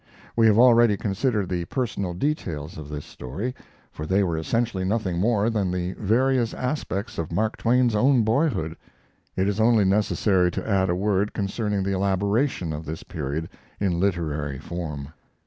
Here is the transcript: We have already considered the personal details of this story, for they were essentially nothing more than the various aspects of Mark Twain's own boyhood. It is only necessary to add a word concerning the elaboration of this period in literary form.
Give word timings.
We 0.35 0.47
have 0.47 0.57
already 0.57 0.97
considered 0.97 1.47
the 1.47 1.65
personal 1.65 2.15
details 2.15 2.75
of 2.79 2.89
this 2.89 3.05
story, 3.05 3.53
for 3.91 4.07
they 4.07 4.23
were 4.23 4.35
essentially 4.35 4.83
nothing 4.83 5.19
more 5.19 5.47
than 5.51 5.69
the 5.69 5.91
various 5.93 6.55
aspects 6.55 7.19
of 7.19 7.31
Mark 7.31 7.55
Twain's 7.55 7.93
own 7.93 8.23
boyhood. 8.23 8.77
It 9.35 9.47
is 9.47 9.59
only 9.59 9.85
necessary 9.85 10.49
to 10.53 10.67
add 10.67 10.89
a 10.89 10.95
word 10.95 11.33
concerning 11.33 11.83
the 11.83 11.93
elaboration 11.93 12.73
of 12.73 12.83
this 12.83 13.03
period 13.03 13.47
in 13.79 13.99
literary 13.99 14.57
form. 14.57 15.09